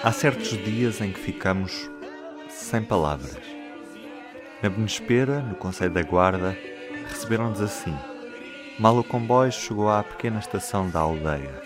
[0.00, 1.90] Há certos dias em que ficamos
[2.48, 3.36] sem palavras.
[4.62, 6.56] Na Benespera, no Conselho da Guarda,
[7.08, 7.96] receberam-nos assim.
[8.78, 11.62] Mal o comboio chegou à pequena estação da aldeia.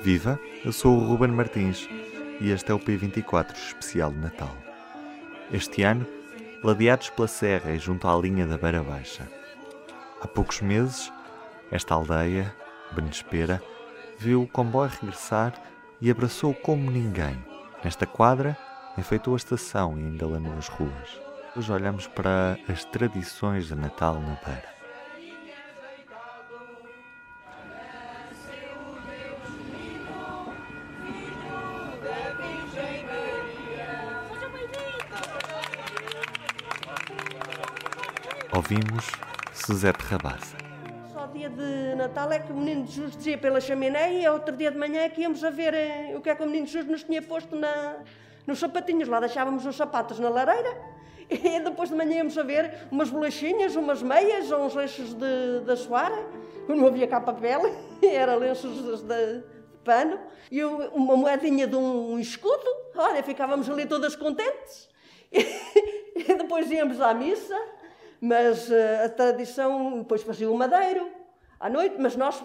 [0.00, 1.86] Viva, eu sou o Ruben Martins
[2.40, 4.56] e este é o P24 especial de Natal.
[5.52, 6.06] Este ano,
[6.62, 9.26] ladeados pela serra e junto à linha da Beira Baixa.
[10.20, 11.12] Há poucos meses,
[11.70, 12.54] esta aldeia,
[12.92, 13.62] Benespera,
[14.18, 15.54] viu o comboio regressar
[16.00, 17.42] e abraçou como ninguém.
[17.82, 18.56] Nesta quadra,
[18.98, 21.20] enfeitou a estação e engalanou as ruas.
[21.56, 24.79] Hoje olhamos para as tradições de Natal na Beira.
[38.52, 39.06] Ouvimos
[39.52, 40.56] Suzete Rabassa.
[41.12, 44.72] Só dia de Natal é que o menino Jesus dizia pela chaminé e outro dia
[44.72, 46.90] de manhã é que íamos a ver eh, o que é que o menino Jesus
[46.90, 47.98] nos tinha posto na,
[48.44, 49.08] nos sapatinhos.
[49.08, 50.76] Lá deixávamos os sapatos na lareira
[51.30, 55.60] e depois de manhã íamos a ver umas bolachinhas, umas meias ou uns lenços de,
[55.64, 56.10] de assoar.
[56.68, 57.62] Não havia cá papel,
[58.02, 59.44] era lenços de, de
[59.84, 60.18] pano
[60.50, 62.66] e uma moedinha de um escudo.
[62.96, 64.88] Olha, ficávamos ali todas contentes.
[66.12, 67.56] E depois íamos à missa
[68.20, 71.10] mas uh, a tradição, depois fazia o madeiro
[71.58, 72.42] à noite, mas nós,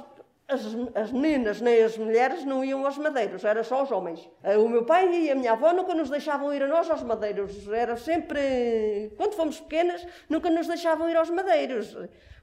[0.47, 0.61] as,
[0.93, 4.20] as, meninas nem as mulheres, não iam aos madeiros, era só os homens.
[4.43, 7.02] Uh, o meu pai e a minha avó nunca nos deixavam ir a nós aos
[7.02, 11.95] madeiros, era sempre, quando fomos pequenas, nunca nos deixavam ir aos madeiros.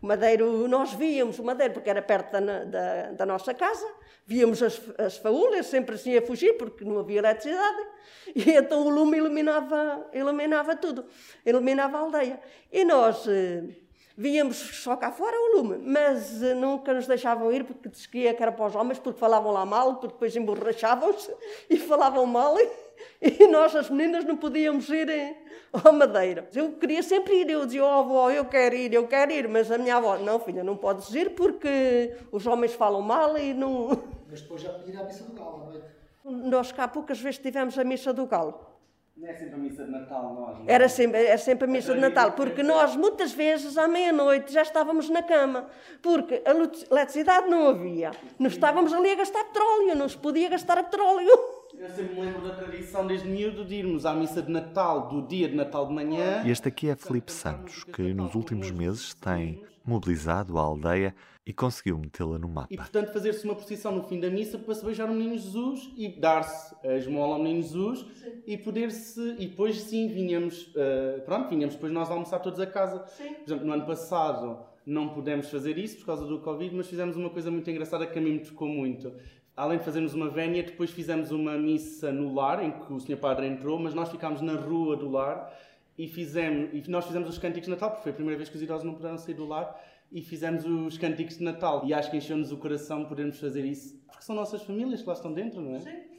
[0.02, 3.86] O madeiro, nós víamos o madeiro porque era perto da, da, da nossa casa,
[4.26, 7.86] víamos as, as faúlas, sempre assim a fugir porque não havia eletricidade,
[8.34, 11.06] e então o lume iluminava, iluminava tudo,
[11.46, 12.40] iluminava a aldeia.
[12.72, 13.62] E nós eh,
[14.16, 18.26] víamos só cá fora o lume, mas eh, nunca nos deixavam ir porque diz que
[18.26, 21.34] era para os homens, porque falavam lá mal, porque depois emborrachavam-se
[21.68, 22.56] e falavam mal.
[23.20, 25.08] E nós, as meninas, não podíamos ir
[25.72, 26.48] ao Madeira.
[26.54, 29.70] Eu queria sempre ir, eu dizia, oh avó, eu quero ir, eu quero ir, mas
[29.70, 33.88] a minha avó, não filha, não podes ir porque os homens falam mal e não...
[34.28, 35.86] Mas depois já ir à missa do galo à noite.
[36.24, 38.71] Nós cá poucas vezes tivemos a missa do galo.
[39.14, 40.58] Não é sempre a missa de Natal, nós.
[40.58, 40.64] Não?
[40.66, 44.62] Era sempre, era sempre a missa de Natal, porque nós muitas vezes à meia-noite já
[44.62, 45.68] estávamos na cama,
[46.00, 48.10] porque a eletricidade não havia.
[48.38, 51.30] Nós estávamos ali a gastar petróleo, não se podia gastar petróleo.
[51.74, 55.26] Eu sempre me lembro da tradição desde miúdo de irmos à missa de Natal, do
[55.26, 56.42] dia de Natal de manhã.
[56.44, 61.52] E este aqui é Felipe Santos, que nos últimos meses tem mobilizado a aldeia e
[61.52, 62.68] conseguiu metê-la no mapa.
[62.70, 65.90] E portanto fazer-se uma procissão no fim da missa para se beijar o menino Jesus
[65.96, 68.42] e dar-se a esmola ao menino Jesus sim.
[68.46, 73.04] e poder-se e depois sim vinhamos uh, pronto vinhamos depois nós almoçar todos a casa.
[73.08, 73.34] Sim.
[73.34, 77.16] Por exemplo no ano passado não pudemos fazer isso por causa do Covid, mas fizemos
[77.16, 79.12] uma coisa muito engraçada que a mim me tocou muito.
[79.56, 83.18] Além de fazermos uma vénia, depois fizemos uma missa no lar, em que o Sr.
[83.18, 85.52] Padre entrou, mas nós ficámos na rua do lar
[85.98, 88.56] e, fizemos, e nós fizemos os cânticos de Natal, porque foi a primeira vez que
[88.56, 89.78] os idosos não puderam sair do lar,
[90.10, 91.82] e fizemos os cânticos de Natal.
[91.84, 95.14] E acho que encheu-nos o coração podermos fazer isso, porque são nossas famílias que lá
[95.14, 95.80] estão dentro, não é?
[95.80, 96.11] Sim.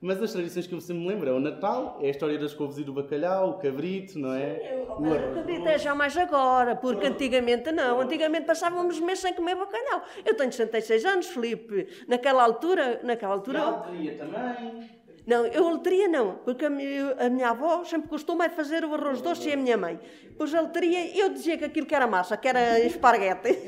[0.00, 2.52] Mas as tradições que eu sempre me lembro é o Natal, é a história das
[2.52, 4.58] couves e do bacalhau, o cabrito, não é?
[4.58, 8.00] Sim, o, o cabrito é já mais agora, porque antigamente não.
[8.00, 10.02] Antigamente passávamos meses sem comer bacalhau.
[10.24, 11.88] Eu tenho 66 anos, Felipe.
[12.06, 13.00] Naquela altura...
[13.02, 14.90] Naquela altura e a letria também.
[15.26, 19.20] Não, eu letria não, porque a minha, a minha avó sempre de fazer o arroz
[19.20, 19.98] doce e a minha mãe.
[20.38, 23.58] Pois a letria, eu dizia que aquilo que era massa, que era esparguete.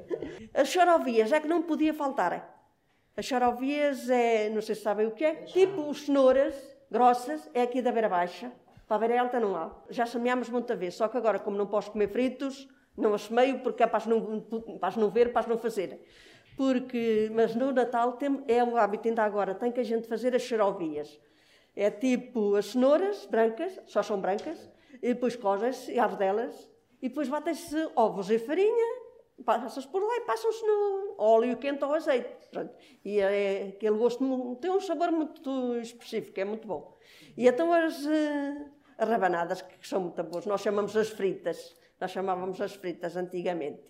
[0.54, 2.61] As charovias é que não podia faltar.
[3.16, 6.54] As xarovias é, não sei se sabem o que é, tipo os cenouras
[6.90, 8.50] grossas, é aqui da beira baixa.
[8.86, 9.70] Para a beira alta não há.
[9.90, 13.60] Já semeámos muita vez, só que agora, como não posso comer fritos, não as semeio
[13.60, 14.40] porque é para as não,
[14.78, 16.06] para as não ver, para as não fazer.
[16.56, 20.34] Porque, mas no Natal tem, é o hábito ainda agora, tem que a gente fazer
[20.34, 21.18] as xarovias.
[21.74, 24.70] É tipo as cenouras brancas, só são brancas,
[25.02, 26.70] e depois cozem-se e ardelas,
[27.00, 29.01] e depois batem-se ovos e farinha,
[29.44, 32.48] passas por lá e passam-se no óleo quente ou azeite.
[32.50, 32.74] Pronto.
[33.04, 36.96] E é, aquele gosto tem um sabor muito específico, é muito bom.
[37.36, 38.66] E então as, eh,
[38.98, 40.46] as rabanadas, que são muito boas.
[40.46, 41.74] Nós chamamos as fritas.
[42.00, 43.82] Nós chamávamos as fritas antigamente.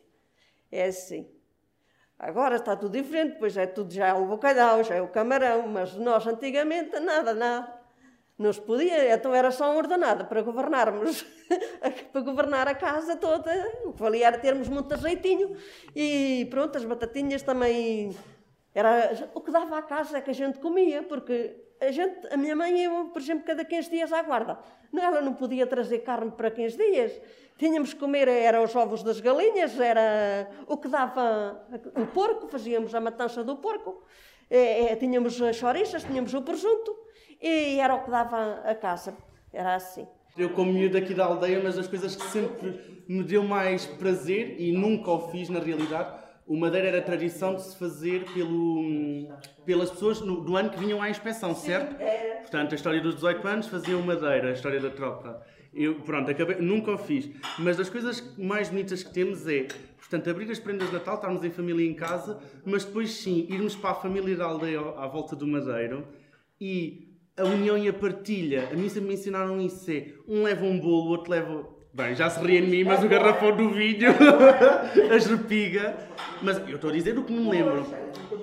[0.71, 1.29] É assim.
[2.19, 5.67] Agora está tudo diferente, pois é tudo, já é o bacalhau, já é o camarão,
[5.67, 7.82] mas nós antigamente nada, nada.
[8.43, 11.25] Não se podia, então era só uma ordenada para governarmos,
[12.11, 13.53] para governar a casa toda.
[13.85, 15.57] O que valia era termos muito azeitinho
[15.95, 18.11] e pronto, as batatinhas também.
[18.75, 22.37] Era o que dava à casa é que a gente comia, porque a gente, a
[22.37, 24.59] minha mãe, eu, por exemplo, cada 15 dias à guarda.
[24.93, 27.13] Ela não podia trazer carne para 15 dias.
[27.57, 32.93] Tínhamos que comer, era os ovos das galinhas, era o que dava o porco, fazíamos
[32.93, 34.03] a matança do porco.
[34.51, 37.03] É, é, tínhamos as chouriças, tínhamos o presunto
[37.43, 39.15] e era o que dava a casa.
[39.53, 40.07] Era assim.
[40.37, 44.57] Eu, como miúdo aqui da aldeia, mas das coisas que sempre me deu mais prazer
[44.59, 49.29] e nunca o fiz na realidade, o Madeira era tradição de se fazer pelo,
[49.65, 52.01] pelas pessoas no, do ano que vinham à inspeção, certo?
[52.01, 52.41] É.
[52.41, 55.43] Portanto, a história dos 18 anos fazia o Madeira, a história da tropa.
[55.73, 57.31] Eu, pronto, acabei, nunca o fiz.
[57.59, 59.69] Mas das coisas mais bonitas que temos é,
[59.99, 63.77] portanto, abrir as prendas de Natal, estarmos em família em casa, mas depois sim, irmos
[63.77, 66.07] para a família da aldeia à volta do Madeiro
[66.61, 68.69] e a união e a partilha.
[68.73, 71.67] A mim sempre me ensinaram isso: é um leva um bolo, o outro leva.
[71.95, 74.09] Bem, já se ri em mim, mas o garrafão do vinho,
[75.13, 75.95] a jepiga.
[76.41, 77.85] Mas eu estou a dizer o que me lembro.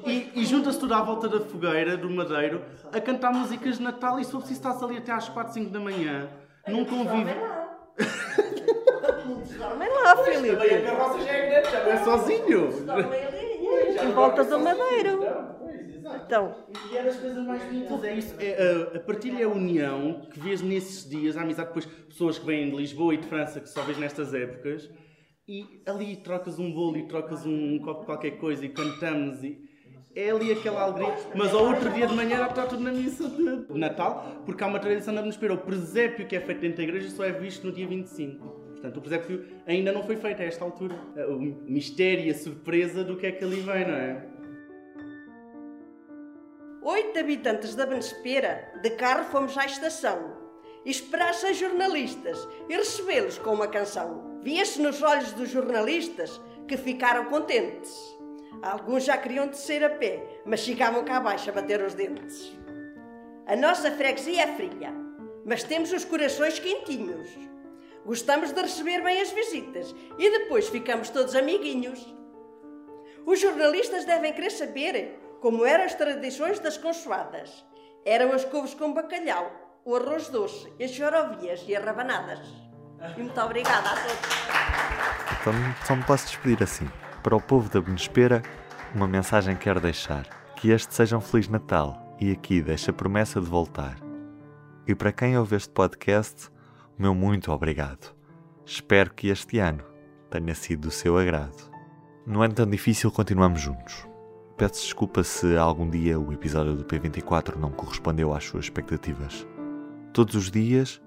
[0.05, 2.61] E, e junta-se tudo à volta da fogueira, do madeiro,
[2.93, 5.71] a cantar músicas de Natal e se for preciso estar ali até às 4, 5
[5.71, 6.29] da manhã,
[6.67, 7.35] num convívio.
[9.57, 10.55] Dormem lá, Filipe.
[10.55, 12.85] a carroça já é grande, já não é sozinho.
[12.85, 15.19] Dormem ali, em volta do madeiro.
[16.15, 16.55] Então,
[16.91, 18.35] E é das coisas mais bonitas, é isso.
[18.39, 22.39] É, a, a partilha é a união que vês nesses dias, a amizade, depois pessoas
[22.39, 24.89] que vêm de Lisboa e de França que só vês nestas épocas,
[25.47, 29.57] e ali trocas um bolo e trocas um, copo de qualquer coisa e cantamos e
[30.15, 31.15] é ali aquela alegria.
[31.33, 34.79] Mas ao outro dia de manhã está tudo na missa de Natal, porque há uma
[34.79, 35.53] tradição na Benespera.
[35.53, 38.45] O presépio que é feito dentro da igreja só é visto no dia 25.
[38.45, 40.95] Portanto, o presépio ainda não foi feito a esta altura.
[41.27, 44.25] O mistério e a surpresa do que é que ali vem, não é?
[46.81, 50.37] Oito habitantes da Benespera, de carro fomos à estação.
[50.85, 54.39] Esperar seis jornalistas e recebê-los com uma canção.
[54.41, 57.93] Via-se nos olhos dos jornalistas que ficaram contentes.
[58.61, 62.57] Alguns já queriam descer a pé, mas chegavam cá abaixo a bater os dentes.
[63.45, 64.93] A nossa freguesia é fria,
[65.45, 67.29] mas temos os corações quentinhos.
[68.05, 72.15] Gostamos de receber bem as visitas e depois ficamos todos amiguinhos.
[73.25, 77.65] Os jornalistas devem querer saber como eram as tradições das consoadas.
[78.05, 79.51] Eram as couves com bacalhau,
[79.85, 82.47] o arroz doce, as chorovias e as rabanadas.
[83.17, 85.39] E muito obrigada a todos.
[85.39, 85.53] Então
[85.85, 86.89] só me posso despedir assim.
[87.23, 88.41] Para o povo da Benespera,
[88.93, 90.25] uma mensagem quero deixar.
[90.55, 93.97] Que este seja um Feliz Natal e aqui deixo a promessa de voltar.
[94.85, 96.49] E para quem ouve este podcast,
[96.97, 98.13] o meu muito obrigado.
[98.65, 99.83] Espero que este ano
[100.29, 101.69] tenha sido do seu agrado.
[102.25, 104.05] No ano tão difícil, continuamos juntos.
[104.59, 109.47] Peço desculpa se algum dia o episódio do P24 não correspondeu às suas expectativas.
[110.11, 111.01] Todos os dias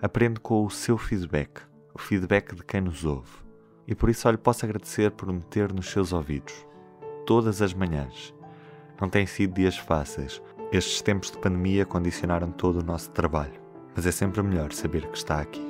[0.00, 1.60] aprendo com o seu feedback,
[1.92, 3.32] o feedback de quem nos ouve.
[3.88, 6.54] E por isso só lhe posso agradecer por me ter nos seus ouvidos.
[7.26, 8.32] Todas as manhãs.
[9.00, 10.40] Não têm sido dias fáceis.
[10.70, 13.60] Estes tempos de pandemia condicionaram todo o nosso trabalho.
[13.96, 15.66] Mas é sempre melhor saber que está aqui.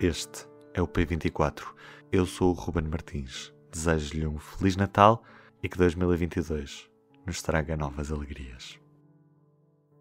[0.00, 1.62] Este é o P24.
[2.10, 3.54] Eu sou o Ruben Martins.
[3.70, 5.22] Desejo-lhe um Feliz Natal
[5.62, 6.88] e que 2022
[7.26, 8.78] nos traga novas alegrias.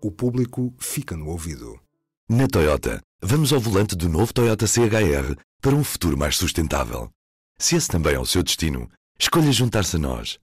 [0.02, 1.80] O público fica no ouvido.
[2.30, 7.10] Na Toyota, vamos ao volante do novo Toyota CHR para um futuro mais sustentável.
[7.58, 10.38] Se esse também é o seu destino, escolha juntar-se a nós.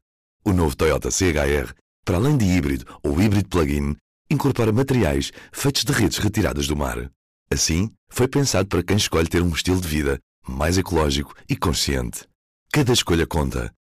[0.44, 1.72] O novo Toyota CHR,
[2.04, 3.96] para além de híbrido ou híbrido plug-in,
[4.30, 7.10] incorpora materiais feitos de redes retiradas do mar.
[7.50, 12.26] Assim, foi pensado para quem escolhe ter um estilo de vida mais ecológico e consciente.
[12.72, 13.72] Cada escolha conta